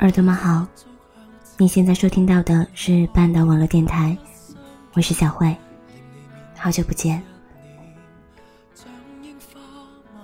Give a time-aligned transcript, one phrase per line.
[0.00, 0.64] 耳朵们好，
[1.56, 4.16] 你现在收听到的是半岛网络电台，
[4.92, 5.54] 我是小慧，
[6.56, 7.20] 好久不见。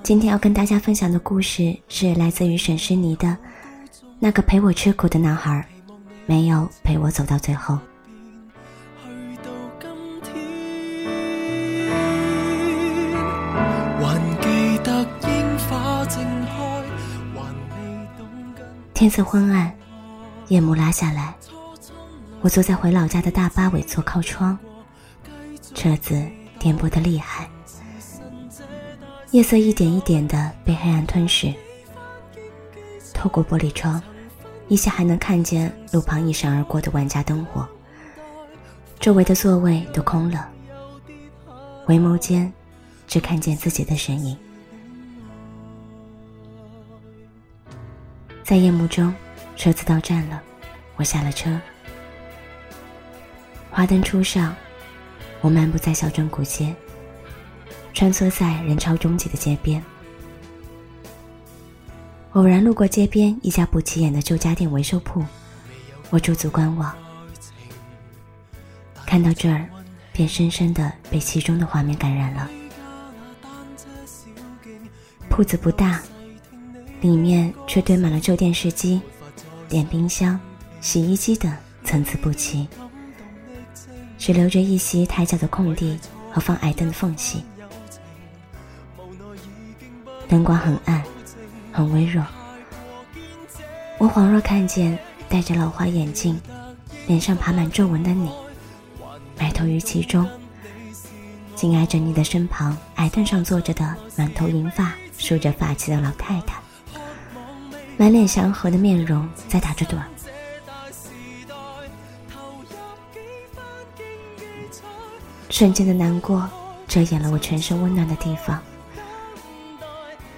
[0.05, 3.27] 今天要跟大家分享的故事是来自于沈诗妮的
[4.20, 5.66] 《那个陪我吃苦的男孩，
[6.25, 7.75] 没有陪我走到最后》。
[19.05, 19.70] 天色昏暗，
[20.48, 21.34] 夜幕拉下来。
[22.41, 24.58] 我坐在回老家的大巴尾座靠窗，
[25.74, 26.27] 车子
[26.58, 27.47] 颠簸的厉害。
[29.32, 31.52] 夜色一点一点的被黑暗吞噬。
[33.12, 34.02] 透过玻璃窗，
[34.69, 37.69] 依稀还能看见路旁一闪而过的万家灯火。
[38.98, 40.48] 周围的座位都空了，
[41.84, 42.50] 回眸间，
[43.06, 44.34] 只看见自己的身影。
[48.45, 49.12] 在夜幕中，
[49.56, 50.42] 车子到站了，
[50.97, 51.59] 我下了车。
[53.70, 54.55] 华灯初上，
[55.41, 56.75] 我漫步在小镇古街，
[57.95, 59.83] 穿梭在人潮拥挤的街边。
[62.33, 65.25] 偶然路过街边一家不起眼的旧家电维修铺，
[66.10, 66.94] 我驻足观望。
[69.06, 69.66] 看到这儿，
[70.12, 72.50] 便深深的被其中的画面感染了。
[75.31, 76.03] 铺子不大。
[77.04, 78.98] 里面却堆满了旧电视机、
[79.69, 80.41] 电冰箱、
[80.81, 81.54] 洗衣机等，
[81.84, 82.66] 参差不齐，
[84.16, 86.00] 只留着一席台脚的空地
[86.32, 87.44] 和放矮凳的缝隙。
[90.26, 91.04] 灯光很暗，
[91.70, 92.25] 很微弱。
[93.98, 94.98] 我恍若看见
[95.28, 96.41] 戴着老花眼镜、
[97.06, 98.31] 脸上爬满皱纹的你，
[99.38, 100.26] 埋头于其中，
[101.54, 106.63] 紧挨着你的身旁矮凳上坐着的满头银发、梳着发髻的老太太。
[107.97, 109.97] 满脸祥和的面容在打着盹，
[115.49, 116.49] 瞬间的难过
[116.88, 118.60] 遮掩了我全身温暖的地方。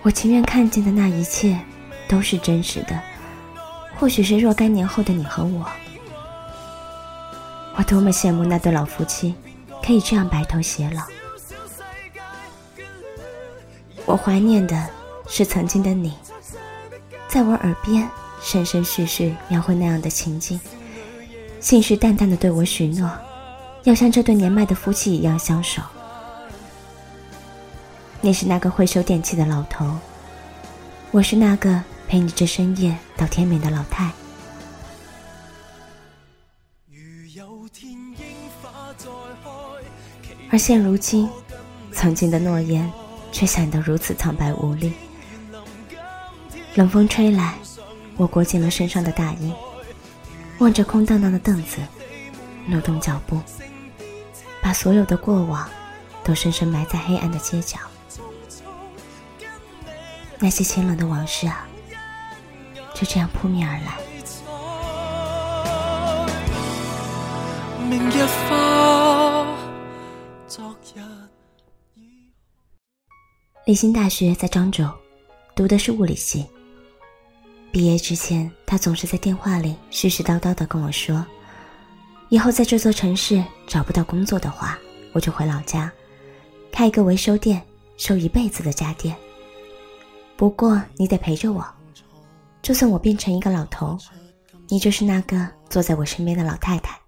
[0.02, 1.58] 我情愿看见的那一切
[2.06, 3.00] 都是真实的，
[3.98, 5.66] 或许是若干年后的你和我。
[7.76, 9.34] 我多么羡慕那对老夫妻，
[9.84, 11.02] 可以这样白头偕老。
[14.04, 14.86] 我怀念的
[15.26, 16.14] 是曾经的你。
[17.28, 18.08] 在我耳边，
[18.40, 20.58] 生生世世描绘那样的情景，
[21.60, 23.10] 信誓旦旦的对我许诺，
[23.84, 25.82] 要像这对年迈的夫妻一样相守。
[28.20, 29.86] 你是那个会修电器的老头，
[31.10, 34.10] 我是那个陪你至深夜到天明的老太。
[40.48, 41.28] 而现如今，
[41.92, 42.90] 曾经的诺言，
[43.32, 44.92] 却显得如此苍白无力。
[46.76, 47.54] 冷风吹来，
[48.18, 49.50] 我裹紧了身上的大衣，
[50.58, 51.78] 望着空荡荡的凳子，
[52.66, 53.40] 挪动脚步，
[54.60, 55.66] 把所有的过往
[56.22, 57.78] 都深深埋在黑暗的街角。
[60.38, 61.66] 那些清冷的往事啊，
[62.94, 63.96] 就这样扑面而来。
[73.64, 74.86] 立新大学在漳州，
[75.54, 76.46] 读的是物理系。
[77.76, 81.22] 毕业之前，他总是在电话里絮絮叨叨地跟我说
[82.30, 84.78] ：“以后在这座城市找不到工作的话，
[85.12, 85.92] 我就回老家，
[86.72, 87.62] 开一个维修店，
[87.98, 89.14] 收一辈子的家电。
[90.38, 91.62] 不过你得陪着我，
[92.62, 93.98] 就算我变成一个老头，
[94.68, 96.98] 你就是那个坐在我身边的老太太。”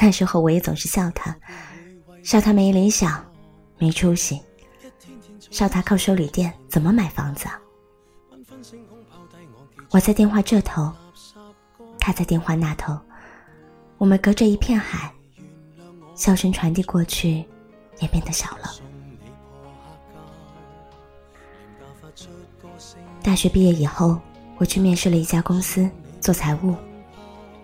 [0.00, 1.32] 那时候我也总是笑他，
[2.24, 3.24] 笑他没理想，
[3.78, 4.40] 没出息，
[5.48, 7.61] 笑他靠修理店怎么买房子啊？
[9.92, 10.90] 我在电话这头，
[11.98, 12.98] 他在电话那头，
[13.98, 15.12] 我们隔着一片海，
[16.14, 17.44] 笑声传递过去，
[18.00, 18.72] 也变得小了。
[23.22, 24.18] 大学毕业以后，
[24.56, 25.86] 我去面试了一家公司
[26.22, 26.74] 做财务，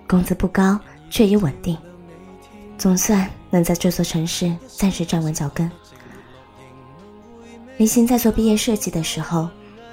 [0.06, 0.78] 工资不高，
[1.08, 1.78] 却也稳定，
[2.76, 5.70] 总算能在这座城市暂时站稳脚跟。
[7.78, 9.48] 林星在做毕业设计的时候，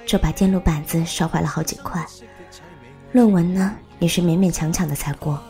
[0.06, 2.06] 就把电路板子烧坏了好几块，
[3.12, 5.42] 论文呢也是勉勉强强的才过。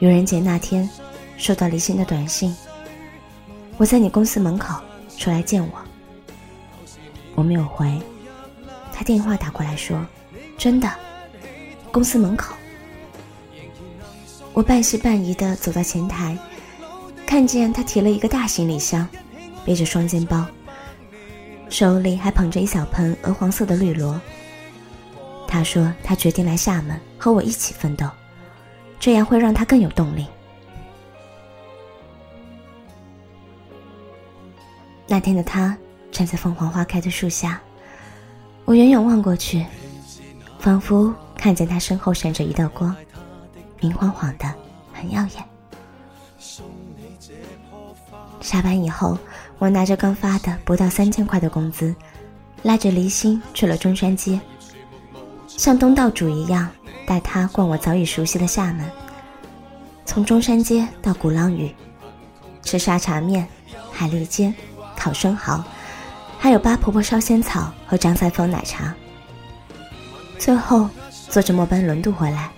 [0.00, 0.88] 愚人节那天，
[1.36, 2.56] 收到离心的短信
[3.76, 4.80] ：“我在你公司门口，
[5.18, 5.70] 出来见我。”
[7.36, 8.00] 我没有回，
[8.92, 10.04] 他电话打过来说
[10.58, 10.90] ：“真的，
[11.92, 12.54] 公司门口。”
[14.52, 16.36] 我半信半疑的走到前台，
[17.24, 19.06] 看见他提了一个大行李箱，
[19.64, 20.44] 背着双肩包，
[21.70, 24.20] 手里还捧着一小盆鹅黄色的绿萝。
[25.48, 28.06] 他说他决定来厦门和我一起奋斗。
[28.98, 30.26] 这样会让他更有动力。
[35.06, 35.74] 那天的他
[36.12, 37.58] 站在凤凰花开的树下，
[38.66, 39.64] 我远远望过去，
[40.58, 42.94] 仿佛看见他身后闪着一道光，
[43.80, 44.54] 明晃晃的，
[44.92, 45.44] 很耀眼。
[48.42, 49.16] 下班以后，
[49.60, 51.94] 我拿着刚发的不到三千块的工资，
[52.62, 54.40] 拉着离心去了中山街，
[55.46, 56.68] 像东道主一样。
[57.06, 58.88] 带他逛我早已熟悉的厦门，
[60.04, 61.74] 从中山街到鼓浪屿，
[62.62, 63.48] 吃沙茶面、
[63.90, 64.54] 海蛎煎、
[64.96, 65.64] 烤生蚝，
[66.38, 68.94] 还有八婆婆烧仙草和张三丰奶茶。
[70.38, 70.88] 最后
[71.28, 72.48] 坐着末班轮渡回来，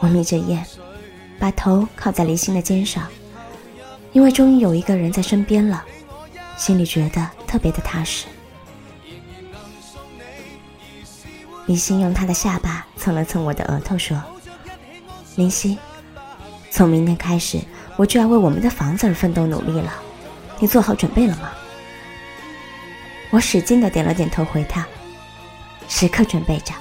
[0.00, 0.66] 我眯着眼，
[1.38, 3.06] 把头靠在离心的肩上，
[4.14, 5.84] 因为终于有一个人在身边了，
[6.56, 8.26] 心里觉得特别的踏实。
[11.66, 14.22] 林夕用他的下巴蹭了蹭我的额头，说
[15.34, 15.76] ：“林夕，
[16.70, 17.60] 从明天开始，
[17.96, 19.92] 我就要为我们的房子而奋斗努力了，
[20.60, 21.50] 你做好准备了吗？”
[23.30, 24.86] 我使劲的点了点头，回他
[25.88, 26.72] ：“时刻准备着。”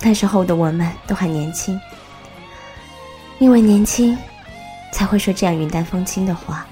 [0.00, 1.80] 那时候的我们都还年轻，
[3.38, 4.16] 因为年轻，
[4.92, 6.66] 才会说这样云淡风轻的话。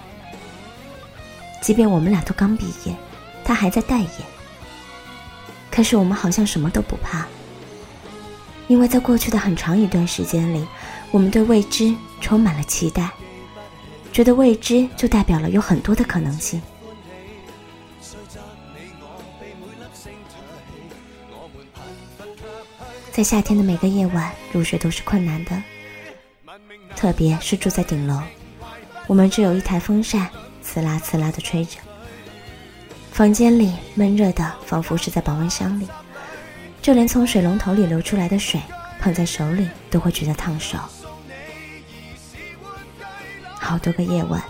[1.63, 2.95] 即便我们俩都刚毕业。
[3.45, 4.09] 他还在待业，
[5.71, 7.25] 可是我们好像什么都不怕，
[8.67, 10.67] 因为在过去的很长一段时间里，
[11.13, 13.09] 我们对未知充满了期待，
[14.13, 16.61] 觉得未知就代表了有很多的可能性。
[23.13, 25.63] 在夏天的每个夜晚，入睡都是困难的，
[26.97, 28.23] 特别是住在顶楼，
[29.07, 30.29] 我们只有一台风扇，
[30.65, 31.79] 呲啦呲啦的吹着。
[33.13, 35.87] 房间里闷热的，仿佛是在保温箱里，
[36.81, 38.61] 就连从水龙头里流出来的水，
[38.99, 40.79] 捧在手里都会觉得烫手。
[43.53, 44.43] 好多个夜晚，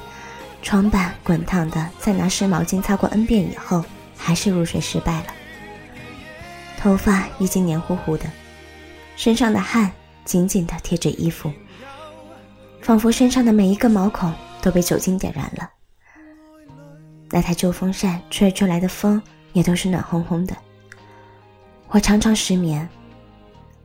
[0.62, 3.84] 床板滚烫的，在拿湿毛巾擦过 n 遍以后，
[4.16, 5.26] 还是入睡失败了。
[6.78, 8.30] 头发已经黏糊糊的，
[9.16, 9.90] 身上的汗
[10.24, 11.52] 紧紧的贴着衣服，
[12.86, 15.68] 仿佛身上的每一个毛孔都被酒精点燃了。
[17.30, 19.20] 那台旧风扇吹出来的风
[19.54, 20.56] 也都是暖烘烘的。
[21.88, 22.88] 我常常失眠，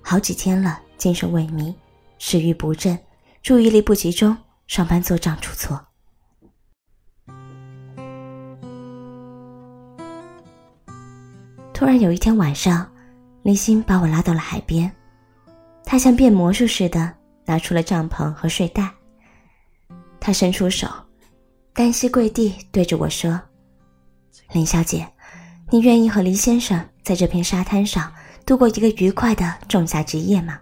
[0.04, 1.74] 好几天了，精神萎靡，
[2.20, 2.96] 食欲不振，
[3.42, 4.38] 注意力不集中，
[4.68, 5.84] 上班做账出错。
[11.74, 12.88] 突然有一天晚上，
[13.42, 14.92] 林星把我拉到了海边，
[15.84, 17.12] 他像变魔术似的
[17.52, 18.90] 拿出了帐篷和睡袋，
[20.22, 20.88] 他伸出手。
[21.74, 23.38] 单膝跪地，对着我说
[24.54, 25.06] ：“林小姐，
[25.70, 28.10] 你愿意和黎先生在这片沙滩上
[28.46, 30.58] 度过一个愉快的仲夏之夜吗？”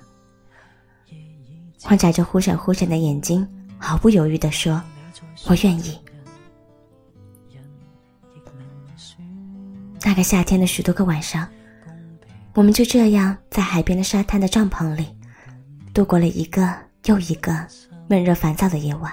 [1.92, 4.82] 我眨着忽闪忽闪的眼睛，毫不犹豫地说
[5.46, 5.96] ：“我愿意。”
[10.04, 11.48] 那个夏天的许多个晚上，
[12.56, 15.06] 我们就这样在海边的沙滩的帐篷里，
[15.94, 16.74] 度过了一个
[17.06, 17.66] 又一个
[18.08, 19.12] 闷热烦躁的夜晚。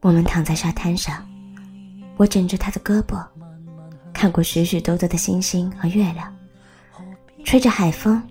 [0.00, 1.26] 我们躺在沙滩上，
[2.16, 3.24] 我枕着他的胳膊，
[4.12, 6.34] 看过许许多多的星星和月亮，
[7.44, 8.22] 吹着海风，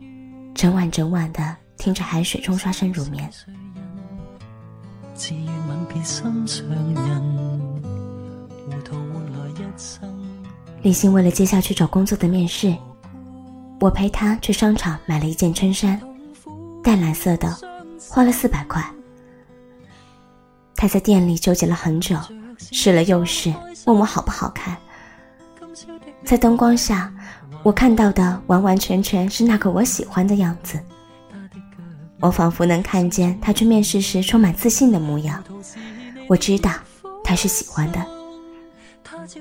[0.54, 3.30] 整晚整晚的听着海水冲刷声入眠。
[10.82, 12.76] 李欣为了接下去找工作的面试，
[13.80, 16.00] 我陪他去商场买了一件衬衫，
[16.86, 17.52] 淡蓝色的，
[18.08, 18.80] 花了四百块。
[20.76, 22.16] 他在店里纠结了很久，
[22.60, 23.52] 试了又试，
[23.88, 24.78] 问我好不好看。
[26.24, 27.12] 在灯光下，
[27.64, 30.80] 我看到的完完全全是那个我喜欢的样子。
[32.20, 35.44] 我仿佛能看见他去面试时充满自信的模样。
[36.28, 36.70] 我知道
[37.24, 38.06] 他是喜欢的。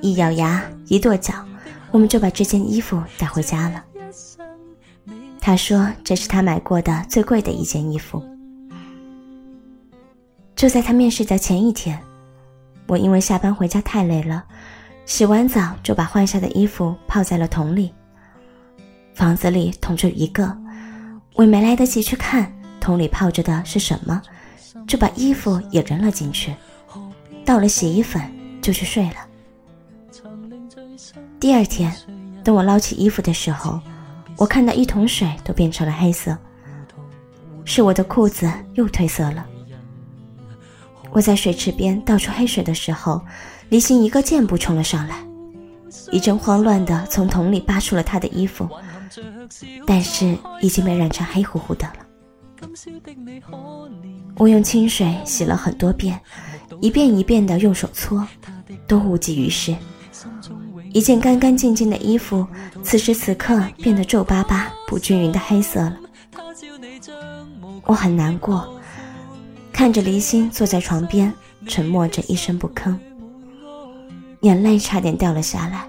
[0.01, 1.35] 一咬牙，一跺脚，
[1.91, 3.85] 我们就把这件衣服带回家了。
[5.47, 8.25] 他说这是他买过的最贵的一件衣服。
[10.57, 12.01] 就在他面试的前一天，
[12.87, 14.43] 我因为下班回家太累了，
[15.05, 17.93] 洗完澡就把换下的衣服泡在了桶里。
[19.13, 20.57] 房子里桶就一个，
[21.35, 24.23] 我没来得及去看桶里泡着的是什么，
[24.89, 26.55] 就把衣服也扔了进去，
[27.45, 28.23] 倒了洗衣粉
[28.63, 29.17] 就去睡了。
[31.39, 31.95] 第二天，
[32.43, 33.79] 等我捞起衣服的时候，
[34.37, 36.37] 我看到一桶水都变成了黑色，
[37.65, 39.47] 是我的裤子又褪色了。
[41.13, 43.21] 我在水池边倒出黑水的时候，
[43.69, 45.25] 离心一个箭步冲了上来，
[46.11, 48.69] 一阵慌乱的从桶里扒出了他的衣服，
[49.87, 52.69] 但是已经被染成黑乎乎的了。
[54.37, 56.21] 我用清水洗了很多遍，
[56.81, 58.27] 一遍一遍的用手搓，
[58.89, 59.75] 都无济于事。
[60.95, 62.47] 一件干干净净的衣服，
[62.81, 65.99] 此时此刻变得皱巴巴、不均匀的黑色了。
[67.85, 68.81] 我很难过。
[69.73, 71.35] 看着离心坐在床边，
[71.67, 72.97] 沉默着一声不吭，
[74.43, 75.85] 眼泪差点掉了下来。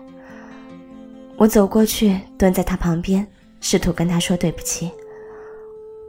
[1.38, 3.26] 我走过去，蹲在他旁边，
[3.62, 4.90] 试图跟他说对不起。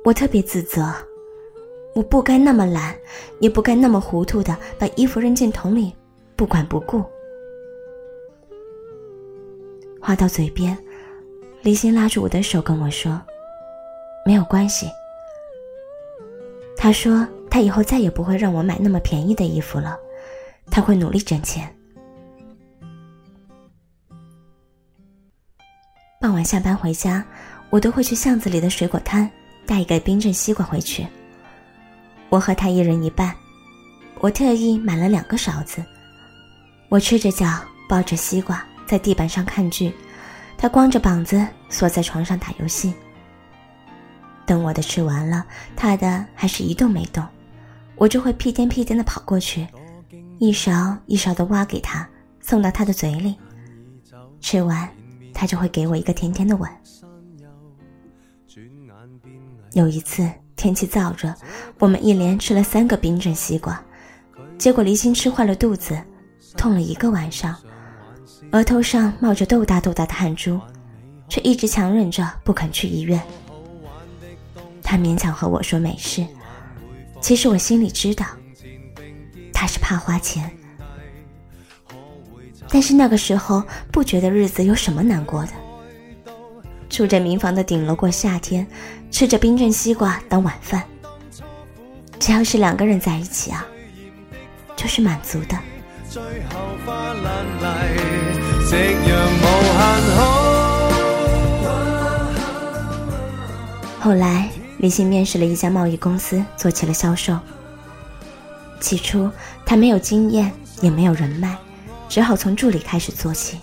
[0.06, 0.90] 我特别自责，
[1.94, 2.94] 我不该那么懒，
[3.40, 5.92] 也不该那么糊涂的把衣服扔进桶里，
[6.34, 7.04] 不管不顾。
[10.06, 10.78] 话到嘴边，
[11.62, 13.20] 离心拉住我的手跟我说
[14.24, 14.86] ：“没有关系。”
[16.78, 17.26] 他说。
[17.48, 19.98] 他以后再也不会让我买那么便宜的衣服了，
[20.70, 21.74] 他会努力挣钱。
[26.20, 27.24] 傍晚下班回家，
[27.70, 29.30] 我都会去巷子里的水果摊
[29.64, 31.06] 带一个冰镇西瓜回去。
[32.28, 33.34] 我和他一人一半，
[34.20, 35.82] 我特意买了两个勺子。
[36.90, 37.46] 我赤着脚
[37.88, 39.92] 抱着西瓜在地板上看剧，
[40.56, 42.94] 他光着膀子缩在床上打游戏。
[44.46, 47.26] 等我的吃完了，他的还是一动没动。
[47.96, 49.66] 我就会屁颠屁颠的跑过去，
[50.38, 52.08] 一勺一勺的挖给他，
[52.40, 53.34] 送到他的嘴里。
[54.40, 54.88] 吃完，
[55.34, 56.70] 他就会给我一个甜甜的吻。
[59.72, 61.34] 有一次天气燥热，
[61.78, 63.82] 我们一连吃了三个冰镇西瓜，
[64.56, 66.00] 结果离心吃坏了肚子，
[66.56, 67.56] 痛了一个晚上，
[68.52, 70.60] 额头上冒着豆大豆大的汗珠，
[71.28, 73.20] 却一直强忍着不肯去医院。
[74.82, 76.26] 他勉强和我说没事。
[77.20, 78.24] 其实我心里知道，
[79.52, 80.50] 他是怕花钱，
[82.68, 85.52] 但是那个时候不觉得日子有什么难过的。
[86.88, 88.64] 住着民房的顶楼过夏天，
[89.10, 90.84] 吃着冰镇西瓜当晚饭，
[92.20, 93.66] 只要是两个人在一起啊，
[94.76, 95.58] 就是满足的。
[98.66, 99.10] 夕阳
[99.42, 99.80] 无限
[100.16, 100.18] 好。
[104.00, 104.50] 后来。
[104.78, 107.38] 李信面试了一家贸易公司，做起了销售。
[108.78, 109.30] 起初
[109.64, 111.56] 他没有经验，也没有人脉，
[112.06, 113.58] 只好从助理开始做起。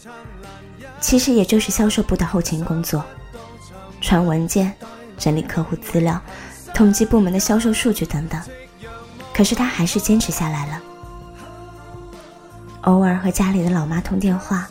[0.99, 3.05] 其实也就是销售部的后勤工作，
[4.01, 4.73] 传文件、
[5.15, 6.19] 整理客户资料、
[6.73, 8.41] 统计部门的销售数据等等。
[9.35, 10.81] 可是他还是坚持下来了。
[12.81, 14.67] 偶尔和家里的老妈通电话，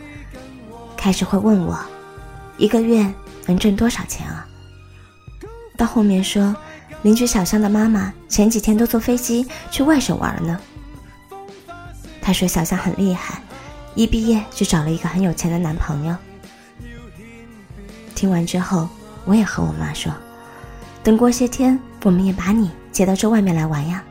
[1.03, 1.77] 开始会问我，
[2.59, 3.13] 一个月
[3.47, 4.47] 能挣多少钱啊？
[5.77, 6.55] 到后面说，
[7.03, 10.61] 邻居小香的妈妈前几天都坐飞机去外省玩呢。
[12.21, 13.43] 他说小香很厉害，
[13.97, 16.15] 一毕业就找了一个很有钱的男朋友。
[18.15, 18.89] 听完之后，
[19.25, 20.15] 我也和我妈说，
[21.03, 24.05] 等过些天我们也把你接到这外面来玩呀。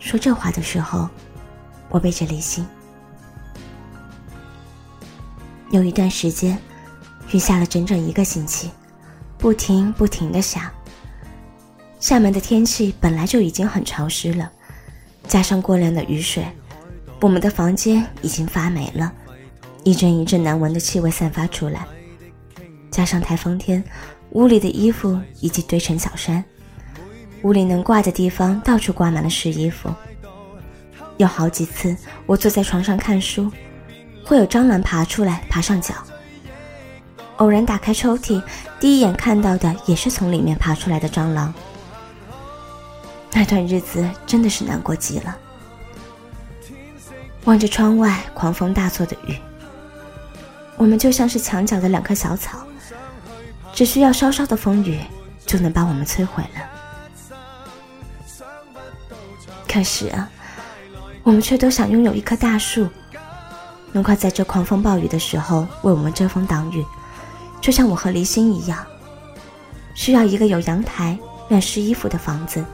[0.00, 1.08] 说这话的时候，
[1.88, 2.66] 我背着离心。
[5.70, 6.58] 有一段时间，
[7.30, 8.70] 雨下了整整一个星期。
[9.36, 10.72] 不停不停的下。
[12.00, 14.50] 厦门的天气本来就已经很潮湿了，
[15.28, 16.44] 加上过量的雨水，
[17.20, 19.12] 我们的房间已经发霉了，
[19.84, 21.86] 一阵一阵难闻的气味散发出来。
[22.90, 23.82] 加上台风天，
[24.30, 26.44] 屋里的衣服已经堆成小山，
[27.42, 29.88] 屋里能挂的地方到处挂满了湿衣服。
[31.16, 31.96] 有好几次，
[32.26, 33.52] 我坐在床上看书，
[34.28, 35.94] 会有蟑螂爬出来，爬上脚。
[37.38, 38.42] 偶然打开抽屉，
[38.78, 41.52] 第一眼看到的也是从里面爬出来的蟑螂。
[43.32, 45.34] 那段日子真的是难过极了。
[47.44, 49.34] 望着窗外狂风大作的雨，
[50.76, 52.58] 我们就像是墙角的两棵小草，
[53.72, 55.00] 只需要稍稍的风雨，
[55.46, 56.60] 就能把我们摧毁了。
[59.66, 60.28] 可是啊，
[61.22, 62.86] 我们却都想拥有一棵大树，
[63.92, 66.84] 能够在这狂风暴雨的时候为我们遮风挡雨，
[67.60, 68.84] 就像我和离心一样，
[69.94, 71.18] 需要一个有阳台、
[71.48, 72.64] 晾湿衣服的房子，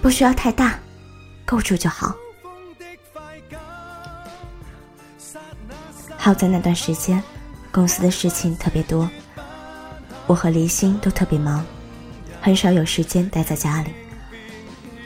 [0.00, 0.78] 不需要太大，
[1.44, 2.14] 够住就好。
[6.16, 7.22] 好在那段时间，
[7.72, 9.08] 公司的事情特别多，
[10.26, 11.64] 我和离心都特别忙，
[12.42, 13.90] 很少有时间待在家里。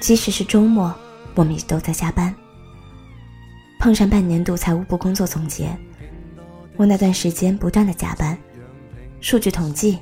[0.01, 0.93] 即使是周末，
[1.35, 2.35] 我们也都在加班。
[3.85, 5.69] 碰上半年度财务部工作总结，
[6.79, 8.35] 我那段时间不断的加班，
[9.21, 9.99] 数据统计、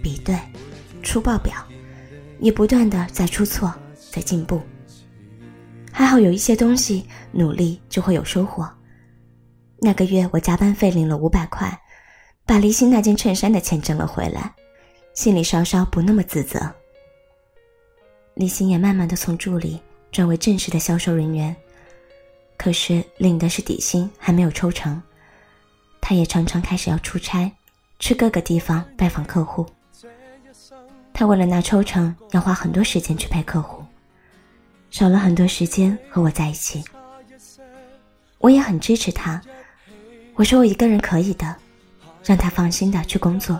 [0.00, 0.38] 比对、
[1.02, 1.52] 出报表，
[2.38, 3.74] 也不断的在出错，
[4.12, 4.62] 在进步。
[5.90, 8.70] 还好有一些东西，努力就会有收获。
[9.80, 11.76] 那个月我加班费领了五百块，
[12.46, 14.54] 把离心那件衬衫的钱挣了回来，
[15.14, 16.60] 心里稍稍不那么自责。
[18.34, 19.80] 离心也慢慢的从助理
[20.12, 21.56] 转为正式的销售人员，
[22.56, 25.00] 可是领的是底薪，还没有抽成。
[26.00, 27.50] 他也常常开始要出差，
[27.98, 29.66] 去各个地方拜访客户。
[31.12, 33.82] 他为了拿抽成，要花很多时间去陪客户，
[34.90, 36.84] 少了很多时间和我在一起。
[38.38, 39.40] 我也很支持他。
[40.34, 41.56] 我说我一个人可以的，
[42.22, 43.58] 让他放心的去工作。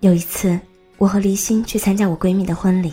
[0.00, 0.60] 有一次，
[0.98, 2.92] 我和黎心去参加我闺蜜的婚礼，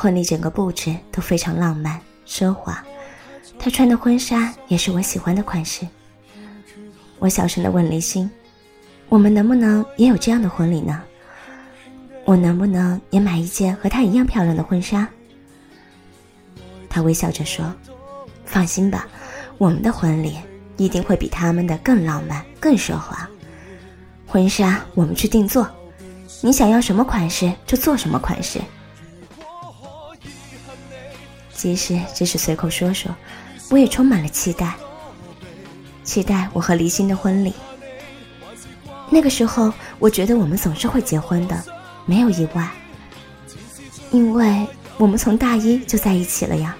[0.00, 2.80] 婚礼整个布置都非常浪漫奢华，
[3.58, 5.84] 她穿的婚纱也是我喜欢的款式。
[7.18, 8.30] 我小声的问黎心
[9.10, 11.02] ：“我们能不能也有这样的婚礼呢？
[12.24, 15.08] 我能不能也买一件和她一样漂亮的婚纱？”
[16.88, 17.74] 他微笑着说
[18.46, 19.08] ：“放心吧，
[19.58, 20.36] 我们的婚礼
[20.76, 23.28] 一定会比他们的更浪漫、更奢华。
[24.28, 25.68] 婚纱我们去定做，
[26.40, 28.60] 你想要什么款式就做什么款式。
[31.58, 33.14] 即使只是随口说说，
[33.68, 34.74] 我也充满了期待，
[36.04, 37.52] 期待我和离心的婚礼。
[39.10, 41.62] 那个时候，我觉得我们总是会结婚的，
[42.06, 42.66] 没有意外，
[44.10, 44.66] 因为……”
[44.98, 46.76] 我们从大一就在一起了呀。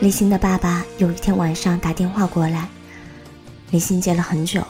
[0.00, 2.68] 李欣的爸爸有一天晚上打电话过来，
[3.70, 4.60] 李欣接了很久。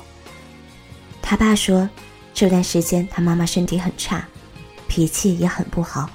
[1.22, 1.88] 他爸说，
[2.34, 4.26] 这段时间他妈妈身体很差，
[4.86, 6.10] 脾气也很不好，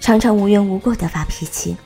[0.00, 1.76] 常常无缘无故的发脾气，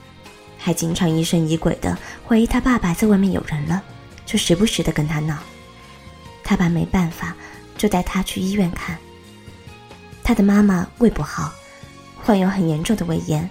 [0.57, 3.81] 还经常疑神疑鬼的怀疑他爸爸在外面有人了，
[4.25, 5.37] 就时不时的跟他闹。
[6.43, 7.35] 他爸没办法。
[7.79, 8.97] 就带他去医院看。
[10.21, 11.49] 他的妈妈胃不好，
[12.21, 13.49] 患有很严重的胃炎，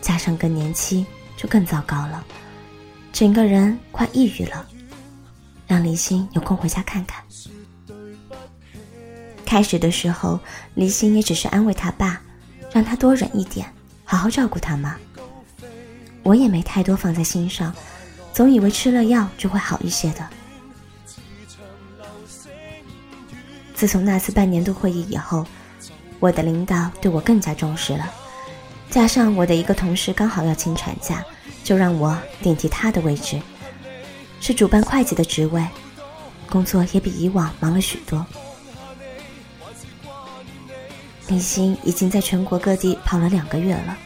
[0.00, 1.04] 加上更年期，
[1.36, 2.24] 就更糟糕了，
[3.12, 4.64] 整个人快抑郁了。
[5.66, 7.20] 让离心有空回家看看。
[9.48, 10.38] 开始的时候，
[10.74, 12.20] 离心也只是安慰他爸，
[12.70, 13.66] 让他多忍一点，
[14.04, 14.94] 好好照顾他妈。
[16.22, 17.74] 我也没太多放在心上，
[18.34, 20.28] 总以为吃了药就会好一些的。
[23.74, 25.46] 自从那次半年度会议以后，
[26.20, 28.04] 我的领导对我更加重视了。
[28.90, 31.24] 加上我的一个同事刚好要请产假，
[31.64, 33.40] 就让我顶替他的位置，
[34.42, 35.66] 是主办会计的职位，
[36.50, 38.26] 工作也比以往忙了许多。
[41.28, 43.96] 林欣已经在全国各地跑了两个月了，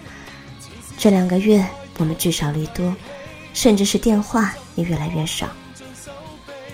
[0.99, 1.65] 这两个月
[1.99, 2.95] 我们聚少离多，
[3.55, 5.49] 甚至是电话也越来越少。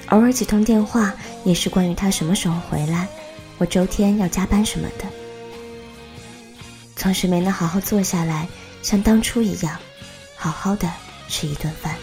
[0.09, 3.07] 偶尔几通电话，也是关于他什么时候回来，
[3.59, 5.05] 我周天要加班什么的。
[6.97, 8.49] 总是没能好好坐下来，
[8.83, 9.79] 像当初一样，
[10.35, 10.91] 好好的
[11.29, 11.95] 吃一顿饭。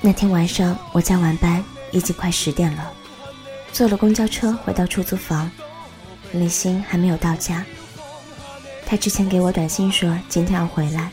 [0.00, 2.92] 那天晚上我加完班，已经快十点了，
[3.72, 5.50] 坐了公交车回到出租房，
[6.32, 7.64] 李欣还没有到家。
[8.86, 11.10] 他之前给我短信说今天要回来，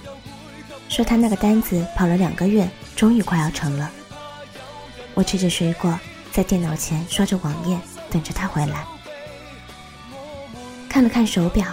[0.87, 3.91] 说他那个单子跑了两个月，终于快要成了。
[5.15, 5.99] 我吃着水果，
[6.31, 7.77] 在电脑前刷着网页，
[8.11, 8.85] 等着他回来。
[10.87, 11.65] 看了看手表，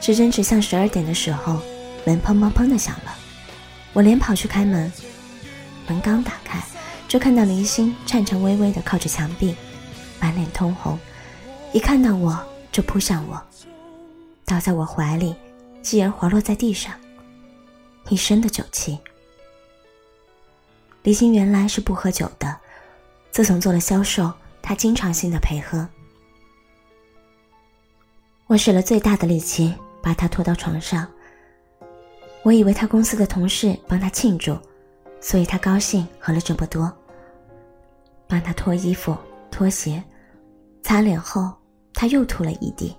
[0.00, 1.60] 指针指向十二点的时候，
[2.04, 3.12] 门砰砰砰的响了。
[3.92, 4.90] 我连跑去开门，
[5.86, 6.62] 门刚打开，
[7.08, 9.54] 就看到林星颤颤巍巍的靠着墙壁，
[10.20, 10.98] 满脸通红，
[11.72, 12.38] 一看到我
[12.72, 13.40] 就扑向我。
[14.44, 15.34] 倒在我怀里，
[15.82, 16.92] 继而滑落在地上，
[18.08, 18.98] 一身的酒气。
[21.02, 22.56] 李欣原来是不喝酒的，
[23.30, 25.88] 自从做了销售，他经常性的陪喝。
[28.48, 31.06] 我使了最大的力气把他拖到床上。
[32.42, 34.56] 我以为他公司的同事帮他庆祝，
[35.26, 36.92] 所以他高兴喝了这么多。
[38.28, 39.16] 帮他脱衣服、
[39.50, 40.00] 脱鞋、
[40.84, 41.52] 擦脸后，
[41.92, 42.96] 他又吐了一地。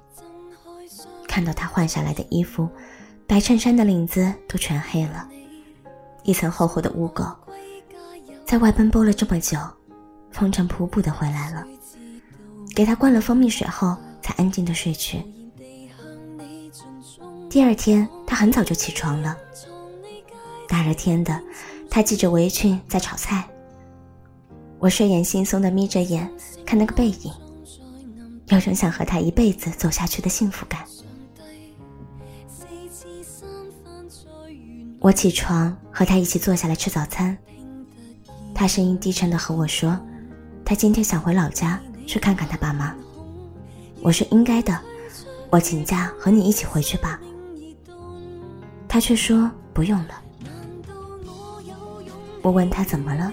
[1.25, 2.67] 看到他换下来的衣服，
[3.25, 5.25] 白衬衫的领子都全黑了，
[6.23, 7.33] 一层厚厚的污垢。
[8.45, 9.57] 在外奔波了这么久，
[10.31, 11.65] 风尘仆仆的回来了，
[12.75, 15.23] 给他灌了蜂蜜水后，才安静的睡去。
[17.49, 19.37] 第二天，他很早就起床了。
[20.67, 21.41] 大热天的，
[21.89, 23.47] 他系着围裙在炒菜。
[24.79, 26.29] 我睡眼惺忪的眯着眼
[26.65, 27.31] 看那个背影，
[28.47, 30.83] 有种想和他一辈子走下去的幸福感。
[34.99, 37.37] 我起床和他一起坐下来吃早餐。
[38.53, 39.97] 他声音低沉的和我说，
[40.65, 42.95] 他今天想回老家去看看他爸妈。
[44.01, 44.79] 我说应该的，
[45.49, 47.19] 我请假和你一起回去吧。
[48.87, 50.21] 他却说不用了。
[52.47, 53.29] 我问他怎么了，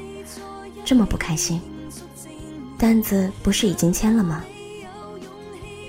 [0.85, 1.61] 这么不开心？
[2.77, 4.45] 单子不是已经签了吗？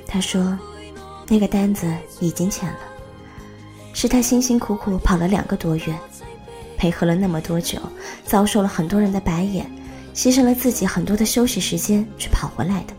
[0.06, 0.56] 他说，
[1.28, 2.78] 那个单子已经签了，
[3.94, 5.96] 是他辛辛苦苦跑了两个多月，
[6.78, 7.80] 配合了那么多久，
[8.28, 9.66] 遭受了很多人的白眼，
[10.14, 12.94] 牺牲了自己很多的休息时间去跑回来的，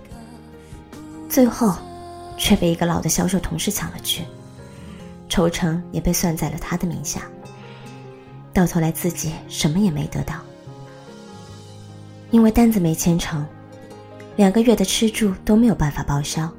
[1.28, 1.72] 最后，
[2.36, 4.24] 却被一个老的销售同事抢了去。
[5.28, 7.22] 抽成也被算在了他的名下，
[8.56, 10.36] 到头来自己什么也没得到，
[12.30, 13.46] 因为单子没签成，
[14.34, 16.50] 两个月的吃住都没有办法报销，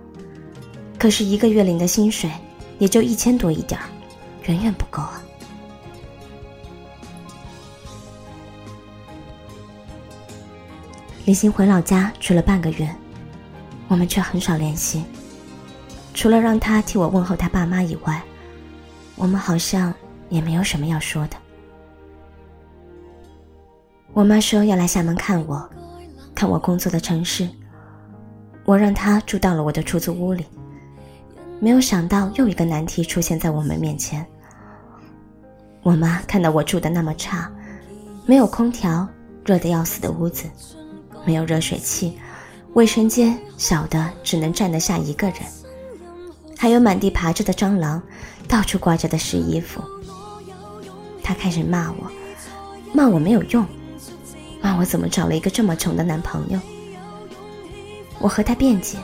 [0.99, 2.29] 可是一个月领的薪水
[2.77, 3.81] 也就一千多一点，
[4.43, 5.19] 远远不够啊。
[11.25, 12.87] 李欣回老家去了半个月，
[13.87, 15.03] 我们却很少联系，
[16.13, 18.21] 除了让他替我问候他爸妈以外。
[19.15, 19.91] 我们好像
[20.29, 21.46] 也没有什么要说的。
[24.17, 25.69] 我妈说要来厦门看我，
[26.33, 27.47] 看我工作的城市。
[28.65, 30.43] 我让她住到了我的出租屋里，
[31.59, 34.25] 没有想到又一个难题出现在我们面前。
[35.83, 37.47] 我妈看到我住的那么差，
[38.25, 39.07] 没有空调，
[39.45, 40.45] 热得要死的屋子，
[41.23, 42.17] 没有热水器，
[42.73, 45.37] 卫生间小的只能站得下一个人。
[46.57, 48.01] 还有满地爬着的蟑螂，
[48.47, 49.79] 到处挂着的湿衣服。
[51.21, 52.11] 他开始骂我，
[52.95, 53.63] 骂我没有用，
[54.61, 56.59] 骂我怎么找了一个这么穷的男朋友。
[58.19, 58.97] 我和他辩解，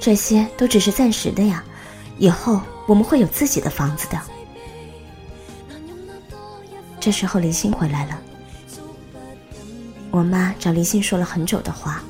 [0.00, 1.62] 这些都只是暂时的呀，
[2.18, 4.20] 以后我们会有自己的房子的。
[6.98, 8.18] 这时候林欣回来了，
[10.10, 12.02] 我妈找林欣说了很久的话，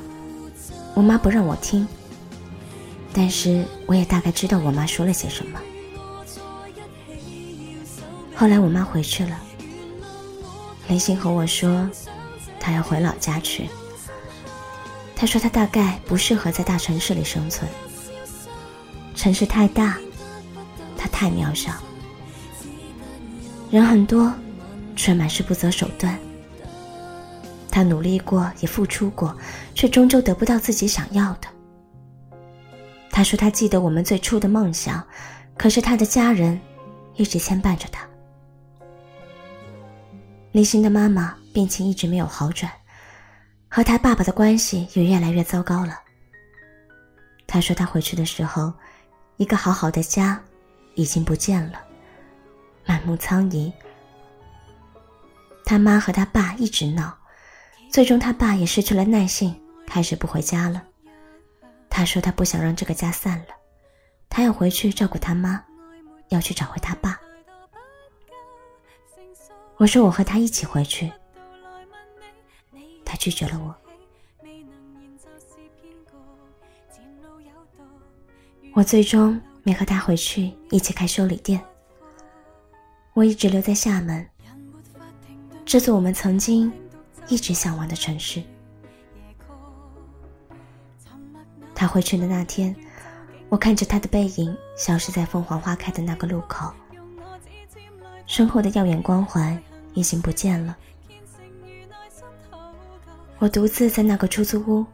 [0.95, 1.87] 我妈不让我听。
[3.13, 5.61] 但是我也大概知道我妈说了些什么。
[8.37, 9.41] 后来我妈回去了，
[10.89, 11.89] 林欣和我说，
[12.65, 13.69] 他要回老家去。
[15.15, 17.69] 他说他大概不适合在大城市里生存，
[19.15, 19.99] 城市太大，
[20.97, 21.73] 他太渺小，
[23.71, 24.33] 人很多，
[24.97, 26.19] 却满是不择手段。
[27.71, 29.37] 他努力过，也付出过，
[29.75, 31.49] 却终究得不到自己想要的。
[33.11, 35.05] 他说：“他记得我们最初的梦想，
[35.59, 36.59] 可是他的家人
[37.15, 38.04] 一直牵绊着他。
[40.55, 42.71] 李欣的妈妈病情一直没有好转，
[43.69, 45.99] 和他爸爸的关系也越来越糟糕了。
[47.45, 48.73] 他说他回去的时候，
[49.37, 50.41] 一个好好的家
[50.95, 51.85] 已经不见了，
[52.87, 53.73] 满目苍夷。
[55.65, 57.13] 他妈和他爸一直闹，
[57.91, 60.81] 最终他爸也失去了耐性，开始不回家了。”
[61.91, 63.57] 他说他不想让这个家散了，
[64.31, 65.61] 他要回去照顾他妈，
[66.29, 67.19] 要去找回他爸。
[69.77, 71.13] 我说我和他一起回去，
[73.05, 73.75] 他拒绝了我。
[78.73, 81.63] 我最终没和他回去一起开修理店，
[83.13, 84.27] 我一直留在厦门，
[85.65, 86.73] 这座我们曾经
[87.29, 88.43] 一直向往的城市。
[91.75, 92.75] 他回去的那天，
[93.49, 96.73] 我看着他的背影消失在凤凰花开的那个路口，
[98.27, 99.61] 身后的耀眼光环
[99.95, 100.77] 已经不见了。
[103.39, 104.85] 我独自在那个出租屋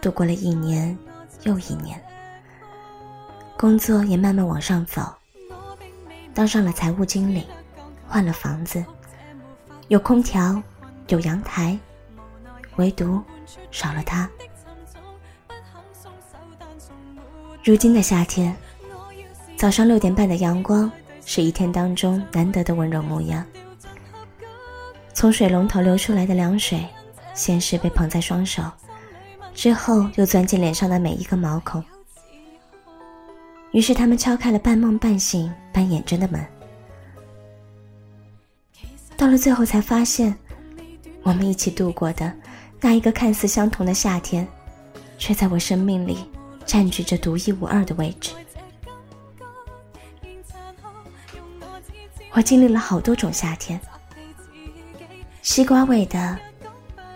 [0.00, 0.96] 度过了一年
[1.44, 2.00] 又一年，
[3.56, 5.02] 工作也慢慢往上走，
[6.34, 7.46] 当上了财务经理，
[8.06, 8.84] 换了房子，
[9.88, 10.62] 有空调，
[11.08, 11.78] 有阳台，
[12.76, 13.22] 唯独
[13.70, 14.28] 少了他。
[17.64, 18.54] 如今的夏天，
[19.56, 20.90] 早上六点半的阳光
[21.30, 23.44] 是一天当中难得的温柔模样。
[25.12, 26.82] 从水龙头流出来的凉水，
[27.34, 28.62] 先是被捧在双手，
[29.54, 31.84] 之后又钻进脸上的每一个毛孔。
[33.72, 36.42] 于是他们敲开了半梦半醒、半眼睁的门。
[39.14, 40.34] 到了最后，才发现，
[41.22, 42.32] 我们一起度过的
[42.80, 44.48] 那一个看似相同的夏天，
[45.18, 46.16] 却在我生命里
[46.64, 48.30] 占据着独一无二的位置。
[52.38, 53.80] 我经历了好多种夏天，
[55.42, 56.38] 西瓜味的、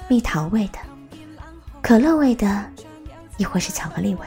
[0.09, 0.81] 蜜桃味的、
[1.81, 2.69] 可乐味的，
[3.37, 4.27] 亦或是巧克力味。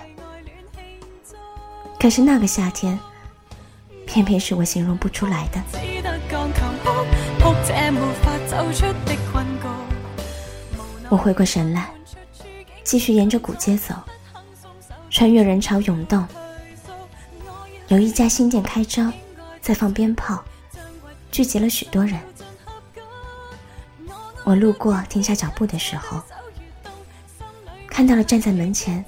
[2.00, 2.98] 可是那个夏天，
[4.08, 5.62] 偏偏是我形容不出来的。
[11.10, 11.90] 我回过神来，
[12.86, 13.94] 继续沿着古街走，
[15.10, 16.26] 穿越人潮涌动。
[17.90, 19.12] 有一家新店开张，
[19.60, 20.42] 在放鞭炮，
[21.36, 22.18] 聚集了许多人。
[24.46, 26.24] 我路过，停下脚步的时候，
[27.90, 29.04] 看到了站在门前、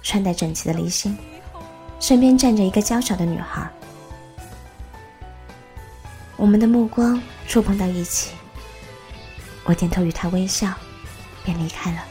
[0.00, 1.18] 穿戴整齐的离心，
[1.98, 3.68] 身边站着一个娇小的女孩。
[6.36, 8.30] 我们的目光触碰到一起，
[9.64, 10.72] 我点头与他微笑，
[11.42, 12.04] 便离开了。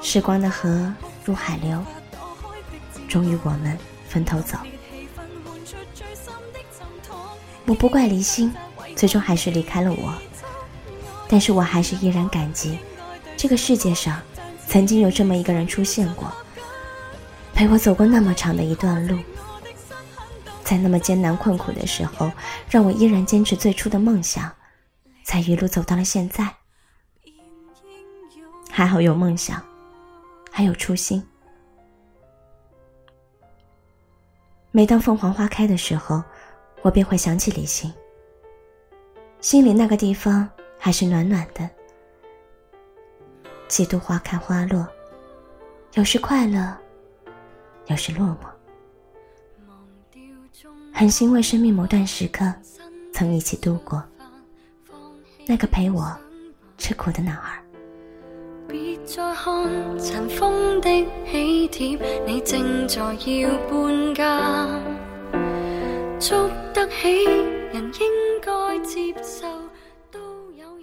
[0.00, 0.90] 时光的河
[1.22, 1.84] 入海流，
[3.06, 3.78] 终于我们
[4.08, 4.56] 分头走。
[7.66, 8.54] 我不怪离心，
[8.94, 10.14] 最终还是离开了我，
[11.28, 12.78] 但是我还是依然感激，
[13.36, 14.22] 这个世界上
[14.68, 16.32] 曾经有这么一个人出现过，
[17.52, 19.18] 陪我走过那么长的一段路。
[20.62, 22.30] 在那么艰难困苦的时候，
[22.68, 24.50] 让我依然坚持最初的梦想，
[25.24, 26.52] 才一路走到了现在。
[28.70, 29.62] 还好有梦想，
[30.50, 31.24] 还有初心。
[34.72, 36.22] 每当凤凰花开的时候，
[36.86, 37.92] 我便会想起李欣，
[39.40, 41.68] 心里那个地方还是暖暖的。
[43.66, 44.86] 几度花开花落，
[45.94, 46.76] 有时快乐，
[47.86, 48.46] 有时落寞。
[50.92, 52.44] 很欣慰，生命某段时刻
[53.12, 54.00] 曾一起度过。
[55.44, 56.16] 那个陪我
[56.78, 57.60] 吃苦的男孩。
[58.68, 60.88] 别再看尘封的
[61.32, 64.95] 喜帖，你正在要搬家。
[66.28, 67.24] 捉得起
[67.72, 69.46] 人应该接受。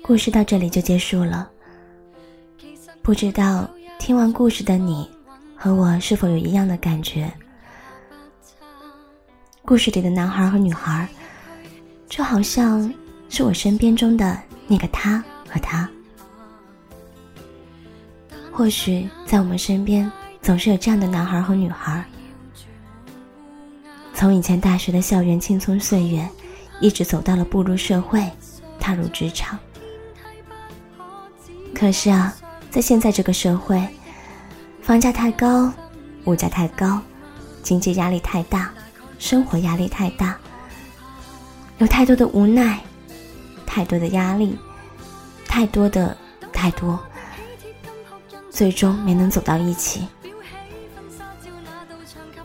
[0.02, 1.52] 故事到这里就结束了。
[3.02, 5.10] 不知道听完故事的你
[5.54, 7.30] 和我是否有一样的感觉？
[9.64, 11.10] 故事里的男孩和女孩，
[12.08, 12.90] 就好像
[13.28, 15.90] 是我身边中的那个他和他。
[18.50, 20.10] 或许在我们身边，
[20.42, 22.06] 总是有这样的男孩和女孩。
[24.24, 26.26] 从以前大学的校园青葱岁月，
[26.80, 28.26] 一直走到了步入社会，
[28.80, 29.60] 踏入职场。
[31.76, 32.34] 可是啊，
[32.72, 33.86] 在现在这个社会，
[34.82, 35.70] 房价太高，
[36.24, 37.02] 物价太高，
[37.64, 38.72] 经济压力太大。
[39.20, 40.38] 生活压力太大，
[41.80, 42.80] 有太多的无奈，
[43.66, 44.58] 太多的压力，
[45.50, 46.16] 太多的
[46.54, 46.98] 太多，
[48.50, 50.08] 最终没能走到一起。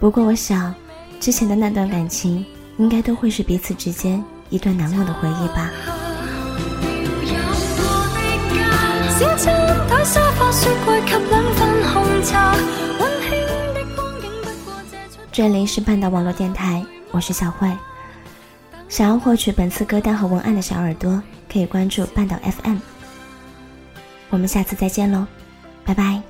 [0.01, 0.75] 不过，我想，
[1.21, 2.45] 之前的那段感情，
[2.77, 5.71] 应该都会是彼此之间一段难忘的回忆吧。
[15.33, 17.71] 这里是半岛网络电台，我是小慧。
[18.89, 22.79] 想要获取本次歌单和文案的小耳朵，可以关注半岛 FM。
[24.31, 25.27] 我们下次再见喽，
[25.85, 26.23] 拜拜。